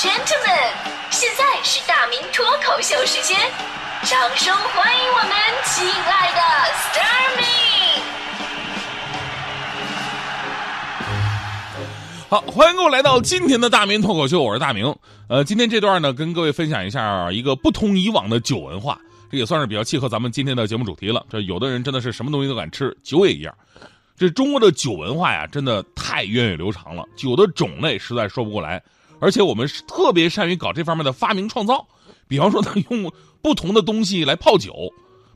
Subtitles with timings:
[0.00, 0.72] gentlemen，
[1.10, 3.38] 现在是大明脱口秀时间，
[4.04, 5.30] 掌声欢迎我们
[5.66, 6.40] 亲爱的
[6.88, 8.00] Starmy。
[12.30, 14.96] 好，欢迎各位来到今天的大明脱口秀，我是大明。
[15.28, 18.98] 呃，今天这段呢，跟各位分享一下一个不同以往的酒文化，
[19.30, 21.26] 这也算是比较契合咱们今天的节目主题了。
[21.28, 23.54] 这有的人真的是什么东西都敢吃，酒也一样。
[24.16, 28.82] 这中国的酒文化呀，真的太源远流长了，酒的种类实在说不过来。
[29.20, 31.86] 而且我们是特别善于搞这方面的发明创造，
[32.26, 34.72] 比方说他， 用不同的东西来泡酒。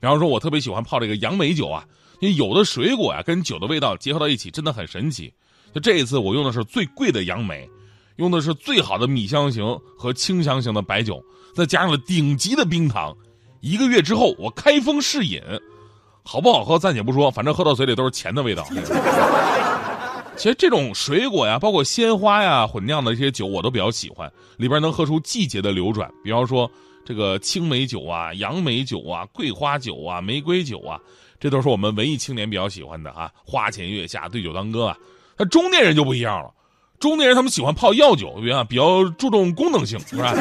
[0.00, 1.84] 比方说，我特别喜欢泡这个杨梅酒啊，
[2.20, 5.32] 因为有的水果呀跟酒的味道结合到一起，真的很神奇。
[5.74, 7.68] 就这一次，我用的是最贵的杨梅，
[8.16, 11.22] 用的是最好的米香型和清香型的白酒，
[11.54, 13.16] 再加上了顶级的冰糖。
[13.60, 15.40] 一个月之后，我开封试饮。
[16.22, 18.66] 好不好喝暂且不说，反正喝到嘴里都是钱的味道。
[20.40, 26.10] 其实这种水果呀，包括鲜花呀混酿的这些酒，我都比较喜欢，里边能喝出季节的流转。
[26.24, 26.68] 比方说
[27.04, 30.98] 这个青梅酒啊、杨梅酒啊、桂花酒啊、玫瑰酒啊，
[31.38, 33.30] 这都是我们文艺青年比较喜欢的啊。
[33.44, 34.96] 花前月下，对酒当歌啊。
[35.36, 36.50] 那中年人就不一样了，
[36.98, 40.34] 中年人他们喜欢泡药酒，比较注重功能性，是吧？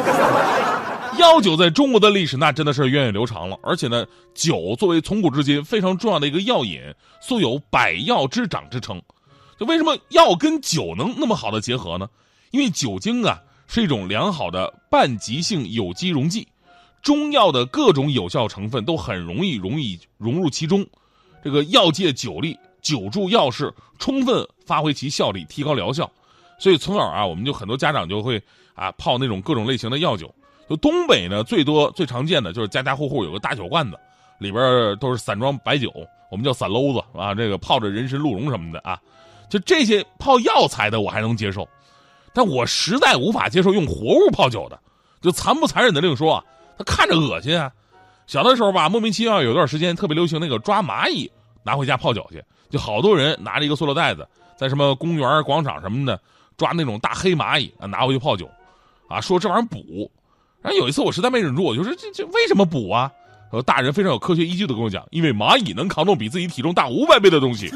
[1.20, 6.80] 药酒在中国的历史那真的是源远流长了，而且呢，酒作为从古至今非常重要的一个药饮，
[7.20, 9.02] 素有百药之长之称。
[9.60, 12.08] 就为什么药跟酒能那么好的结合呢？
[12.52, 16.48] 因为酒精啊是一种良好的半极性有机溶剂，
[17.02, 20.86] 中药的各种有效成分都很容易容易融入其中。
[21.44, 26.10] 这个药界酒力，酒助药势，充分发挥其效力，提高疗效。
[26.58, 28.42] 所以从小啊，我们就很多家长就会
[28.74, 30.34] 啊泡那种各种类型的药酒。
[30.70, 33.98] 就东北呢，最多最常见的就是家家户户有个大酒罐子，
[34.38, 35.92] 里边都是散装白酒，
[36.30, 37.34] 我们叫散篓子啊。
[37.34, 39.00] 这个泡着人参、鹿茸什么的啊，
[39.50, 41.68] 就这些泡药材的我还能接受，
[42.34, 44.80] 但我实在无法接受用活物泡酒的。
[45.22, 46.44] 就残不残忍的另说啊，
[46.78, 47.70] 他看着恶心啊。
[48.26, 51.30] 小的时候吧，莫名其妙有段时间特别流行那个抓蚂蚁
[51.64, 54.26] 拿回家泡酒去，就好多人拿着一个塑料袋子，
[54.56, 56.18] 在什么公园、广场什么的
[56.56, 58.50] 抓那种大黑蚂蚁啊，拿回去泡酒，
[59.10, 60.10] 啊，说这玩意儿补。
[60.62, 63.12] 然后有一次我实在没忍住，我就说这这为什么补啊？
[63.52, 67.68] 呃，大人非常有科学依据的跟我讲，因为蚂蚁能扛动比自己体重大五百倍的东西。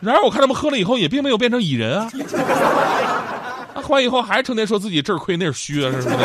[0.00, 2.10] 然而我看他们喝了以后也并没有变成蚁人啊。
[3.74, 6.16] 喝完以后还成天说自己这儿亏那儿虚啊，是不是？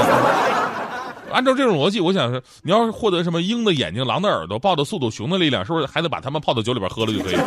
[1.31, 7.43] 按照这种逻辑，我想是你要是获得什么鹰的眼睛、狼的耳朵、豹的速度、熊的力量，是不是还得把它们泡到酒里边喝了就可以了？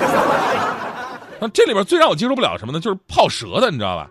[1.41, 2.81] 那这里边最让我接受不了什么呢？
[2.81, 4.09] 就是泡蛇的，你知道吧？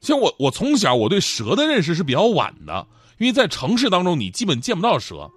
[0.00, 2.86] 其实我我从小我对蛇的认识是比较晚的，
[3.18, 5.28] 因为在城市当中你基本见不到蛇。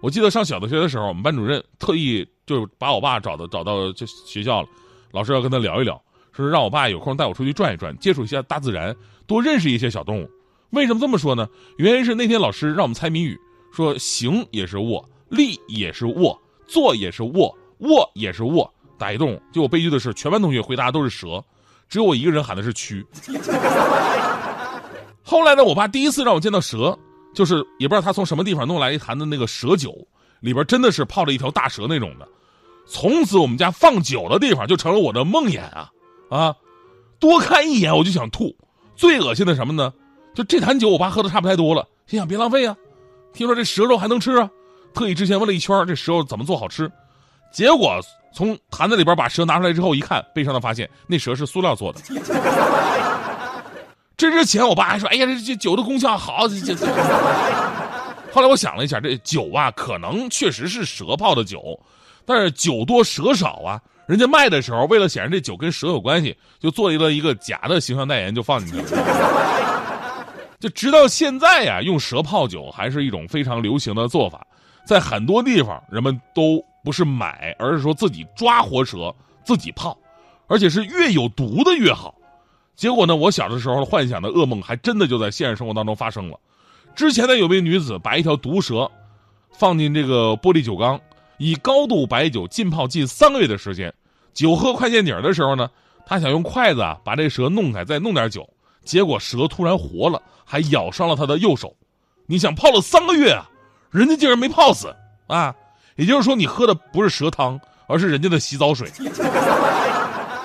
[0.00, 4.68] 我记得上小的学的时候，我们班主任特意就把我爸找到找到这学校了，
[5.14, 6.02] 老师要跟他聊一聊，
[6.32, 8.94] 说让我爸有空带我出去转一转，接触一下大自然，
[9.28, 10.28] 多认识一些小动物。
[10.70, 11.48] 为什么这么说呢？
[11.78, 13.38] 原因是那天老师让我们猜谜语，
[13.72, 16.36] 说行也是卧，立也是卧，
[16.66, 19.40] 坐也是卧，卧也是卧，打一动物。
[19.52, 21.42] 结果悲剧的是，全班同学回答都是蛇。
[21.88, 23.06] 只有我一个人喊的是蛆。
[25.22, 26.98] 后来呢，我爸第一次让我见到蛇，
[27.32, 29.94] 就是也不知道他从什么地方弄来一坛子那个蛇酒，
[30.40, 32.26] 里边真的是泡了一条大蛇那种的。
[32.86, 35.90] 从此我们家放酒的地方就成了我的梦魇啊
[36.30, 36.54] 啊！
[37.18, 38.54] 多看一眼我就想吐。
[38.94, 39.92] 最恶心的什么呢？
[40.34, 42.76] 就这坛酒我爸喝的差不太多了，心想别浪费啊。
[43.32, 44.48] 听说这蛇肉还能吃啊，
[44.92, 46.90] 特意之前问了一圈这蛇肉怎么做好吃，
[47.52, 48.00] 结果。
[48.36, 52.00] 从坛子里边把蛇拿出来之后，一看，悲伤的发现那蛇是塑料做的。
[54.16, 56.84] 这之前我爸还说：“哎呀，这这酒的功效好。”这这。
[58.32, 61.78] 后来我想了一下，这酒啊，可能确实是蛇泡的酒，
[62.26, 63.80] 但是酒多蛇少啊。
[64.06, 70.26] 人家卖的时候，为了显示这酒跟蛇有关系，就做了一个一个假的形象代言，就放进去了。
[70.60, 74.46] 就直到现在呀，用蛇泡酒还是一种非常流行的做法，
[74.86, 76.64] 在很多地方人们都。
[76.84, 79.10] 不是买，而是说自己抓活蛇
[79.42, 79.96] 自己泡，
[80.48, 82.14] 而且是越有毒的越好。
[82.76, 86.38] 结果呢，我小的时候幻想的噩梦还真的就在现实生活当中发生了。
[86.94, 88.86] 之前呢，有位女子把一条毒蛇
[89.50, 91.00] 放进这个玻璃酒缸，
[91.44, 93.92] 以高度白酒浸泡近三个月的时间。
[94.32, 95.68] 酒喝快见底儿的时候呢，
[96.06, 98.48] 他想用筷子啊把这蛇弄开，再弄点酒，
[98.82, 101.76] 结果蛇突然活了，还咬伤了他的右手。
[102.24, 103.46] 你想泡了三个月啊，
[103.90, 104.96] 人家竟然没泡死
[105.26, 105.54] 啊！
[105.96, 108.90] 也就是说，你喝的不是蛇汤，而是人家的洗澡水。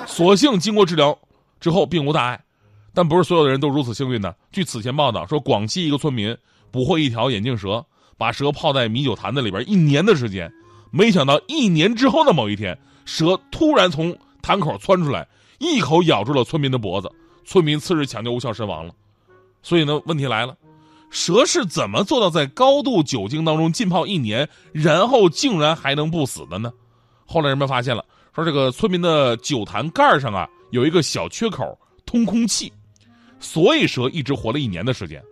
[0.06, 1.18] 所幸经过治疗
[1.62, 2.44] 之后并无大碍，
[2.94, 4.36] 但不是所有的人都如此幸运的。
[4.52, 6.38] 据此前报道说，广西一个村民
[6.70, 7.86] 捕获一条眼镜蛇，
[8.18, 10.52] 把蛇泡在米酒坛子里边一年的时间，
[10.92, 15.28] 没想到一年之后的某一天，蛇突然从坛口窜出来，
[15.60, 17.12] 一口咬住了村民的脖子，
[17.46, 18.94] 村民次日抢救无效身亡了。
[19.62, 20.56] 所以呢，问题来了，
[21.10, 26.72] 蛇是怎么做到在高度酒精当中浸泡一年，然后竟然还能不死的呢？
[27.26, 28.04] 后来人们发现了，
[28.34, 32.72] 说这个村民的酒坛盖上啊有一个小缺口，通空气，
[33.40, 35.24] 所以蛇一直活了一年的时间。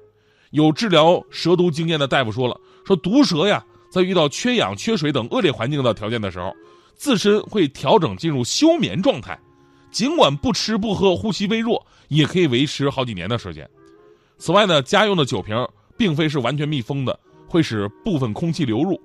[0.52, 3.66] 有治疗蛇毒经验的大夫说了，说毒蛇呀，
[3.98, 6.54] 在遇到缺氧、缺水等恶劣环境的条件的时候，
[6.96, 9.38] 自身会调整进入休眠状态。
[9.90, 13.68] 尽管不吃不喝，呼吸微弱，也可以维持好几年的时间。
[14.38, 15.68] 此外呢，家用的酒瓶
[15.98, 19.02] 并非是完全密封的，会使部分空气流入。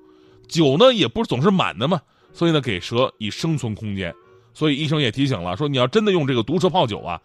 [0.46, 2.00] 酒呢，也不是总是满的嘛，
[2.34, 4.14] 所以呢，给蛇以生存空间。
[4.52, 7.18] 所以医生也提醒了，说你要真的用这个毒蛇泡酒啊，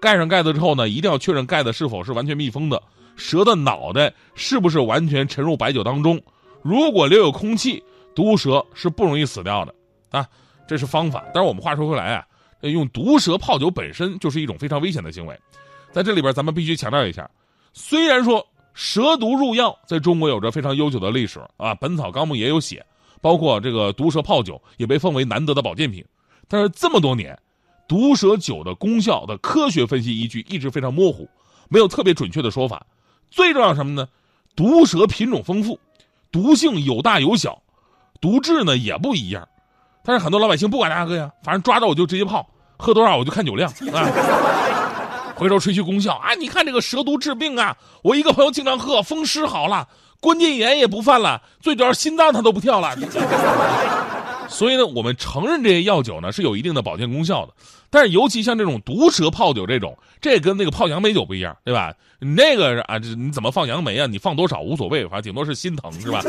[0.00, 2.82] 盖上盖子之后呢，一定要确认盖子是否是完全密封的，
[3.14, 6.20] 蛇的脑袋是不是完全沉入白酒当中。
[6.62, 7.82] 如果留有空气，
[8.14, 9.74] 毒蛇是不容易死掉的
[10.10, 10.26] 啊。
[10.66, 11.24] 这是方法。
[11.34, 12.26] 但是我们话说回来啊。
[12.62, 15.36] 用毒蛇泡酒本身就是一种非常危险的行为，
[15.90, 17.28] 在这里边咱们必须强调一下，
[17.72, 22.86] 虽然说蛇毒入药在中国有着非常悠久的历史啊，《本草纲目》也有写，
[23.20, 26.04] 包括这个毒蛇泡酒也被奉为难得的保健品，
[26.46, 27.36] 但是这么多年，
[27.88, 31.28] 毒蛇酒的功效的科学分析依据一直非常模糊，
[31.68, 32.86] 没有特别准确的说法。
[33.28, 34.08] 最重要什么呢？
[34.54, 35.76] 毒蛇品种丰富，
[36.32, 37.62] 毒性有大有小，
[38.20, 39.46] 毒质呢也不一样。
[40.02, 42.44] 但是很多老百姓不管那个呀，反正抓着我就直接泡，
[42.76, 44.08] 喝多少我就看酒量啊。
[45.36, 49.88] 回头吹嘘功效啊，你看这个蛇毒治病啊，我一个朋友经常喝，风湿好了，
[50.20, 52.96] 关节炎也不犯了，最主要心脏他都不跳了。
[54.52, 57.54] 所以呢，我们承认这些药酒呢是有一定的保健功效的，
[57.90, 61.94] 但是尤其像这种毒蛇泡酒这种，这跟那个泡杨梅酒不一样，对吧？
[62.20, 64.06] 那个啊，这你怎么放杨梅啊？
[64.06, 66.20] 你放多少无所谓，反正顶多是心疼，是吧？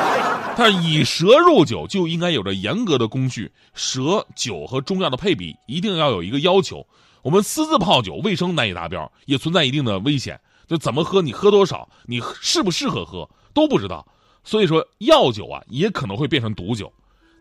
[0.56, 6.84] 但以蛇入酒就应该有着严格的工序，蛇酒和中药的配比一定要有一个要求。
[7.20, 10.40] 我们私自泡酒，卫生难以达标，也存在一定的危险。
[10.66, 14.04] 就怎么喝，你喝多少，你适不适合喝都不知道。
[14.42, 16.92] 所以说，药酒啊，也可能会变成毒酒。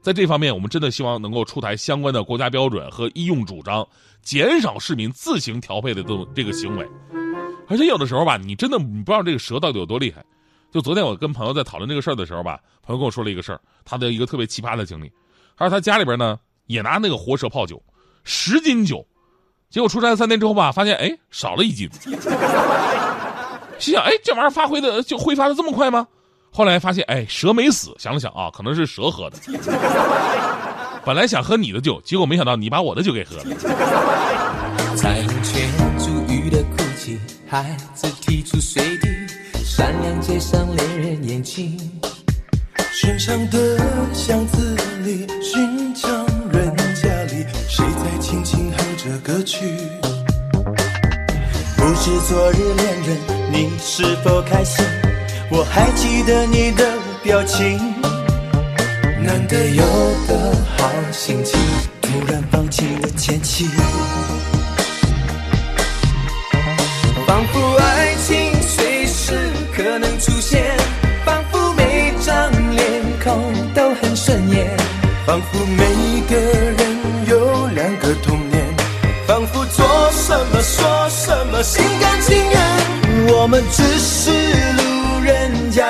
[0.06, 3.84] 在这方面，我们真的希望能够出台相关的国家标准和医用主张，
[4.22, 6.88] 减少市民自行调配的这种这个行为。
[7.68, 10.24] 而且有的时候吧，你真的你不知道这个蛇到底有多厉害。
[10.72, 15.12] 就昨天我跟朋友在讨论这个事儿的时候吧，朋友跟我说了一个事儿，他的一个特别奇葩的经历。
[15.58, 17.82] 他说他家里边呢也拿那个活蛇泡酒，
[18.24, 19.04] 十斤酒，
[19.72, 21.90] 结果出差三天之后吧，发现哎少了一斤。
[23.80, 26.08] 心想哎这玩意儿发挥的就挥发的这么快吗？
[26.56, 27.94] 后来发现，哎，蛇没死。
[28.00, 29.38] 想了想啊，可能是蛇喝的。
[31.04, 33.44] 本来想喝你的酒，结果没想到你把我的酒给喝了。
[34.96, 35.70] 彩虹圈
[36.00, 39.10] 珠玉的哭泣，孩子提出水滴，
[39.66, 41.78] 闪亮街上恋人眼睛。
[43.52, 43.78] 的
[44.14, 49.66] 巷子里，寻常人家里，谁在轻轻哼着歌曲？
[51.76, 53.18] 不知昨日恋人，
[53.52, 54.86] 你是否开心？
[55.52, 56.84] 我还记得你的
[57.24, 57.80] 表情，
[59.22, 59.84] 难得有
[60.28, 61.60] 的好心情，
[62.02, 63.70] 突然放弃了前妻，
[67.28, 69.38] 仿佛爱情随时
[69.76, 70.66] 可能出现，
[71.24, 74.76] 仿佛每张脸孔都很顺眼，
[75.26, 76.80] 仿佛每个人
[77.28, 78.66] 有两个童年，
[79.28, 84.32] 仿佛做什么说什么心甘情愿，我们只是
[84.74, 84.95] 路。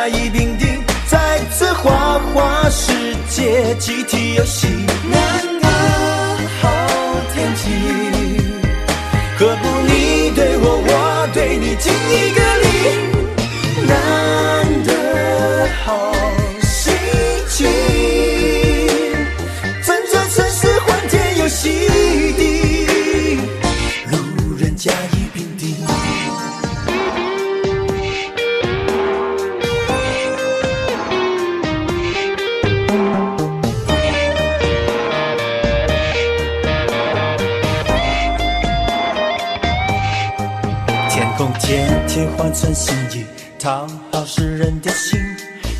[0.05, 2.93] 人甲乙丙丁，在此花花世
[3.29, 4.67] 界集体游戏，
[5.09, 5.67] 难得
[6.61, 6.69] 好
[7.33, 7.69] 天气，
[9.37, 12.44] 何不你对我，我对你，敬一个
[42.37, 43.25] 换成心意，
[43.59, 45.19] 讨好世人的心。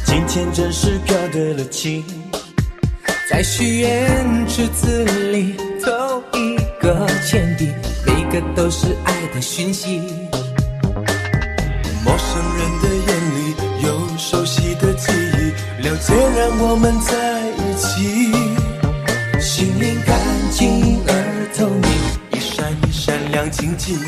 [0.06, 2.04] 今天真是飘对了情，
[3.30, 7.68] 在许愿池子里投一个钱币，
[8.06, 10.00] 每个都是爱的讯息。
[12.04, 17.14] 陌生人的眼里有熟悉的记忆，了解让我们在
[17.50, 18.32] 一起。
[19.42, 20.18] 心灵干
[20.52, 21.92] 净而透明，
[22.32, 24.00] 一闪一闪亮晶晶。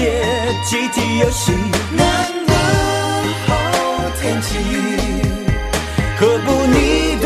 [0.00, 0.08] 界
[0.64, 1.52] 集体游戏。
[1.92, 2.00] 难
[2.46, 2.54] 得
[3.46, 3.48] 好
[4.18, 4.56] 天气，
[6.18, 7.19] 何不你？